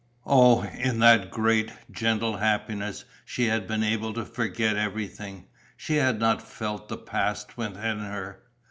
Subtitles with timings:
[0.25, 5.45] Oh, in that great, gentle happiness she had been able to forget everything,
[5.77, 8.41] she had not felt the past within her!